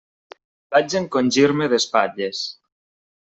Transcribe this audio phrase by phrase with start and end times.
[0.75, 2.41] Vaig encongir-me d'espatlles.